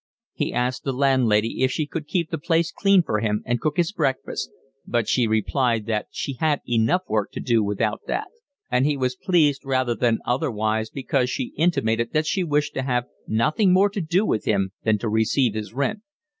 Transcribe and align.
He 0.33 0.51
asked 0.51 0.83
the 0.83 0.93
landlady 0.93 1.61
if 1.61 1.69
she 1.71 1.85
could 1.85 2.07
keep 2.07 2.31
the 2.31 2.39
place 2.39 2.71
clean 2.71 3.03
for 3.03 3.19
him 3.19 3.43
and 3.45 3.61
cook 3.61 3.77
his 3.77 3.91
breakfast, 3.91 4.49
but 4.83 5.07
she 5.07 5.27
replied 5.27 5.85
that 5.85 6.07
she 6.09 6.33
had 6.39 6.61
enough 6.67 7.03
work 7.07 7.31
to 7.33 7.39
do 7.39 7.63
without 7.63 8.01
that; 8.07 8.29
and 8.71 8.87
he 8.87 8.97
was 8.97 9.15
pleased 9.15 9.63
rather 9.63 9.93
than 9.93 10.17
otherwise 10.25 10.89
because 10.89 11.29
she 11.29 11.53
intimated 11.55 12.13
that 12.13 12.25
she 12.25 12.43
wished 12.43 12.73
to 12.73 12.81
have 12.81 13.05
nothing 13.27 13.71
more 13.71 13.91
to 13.91 14.01
do 14.01 14.25
with 14.25 14.45
him 14.45 14.71
than 14.83 14.97
to 14.97 15.07
receive 15.07 15.53
his 15.53 15.71
rent. 15.71 15.99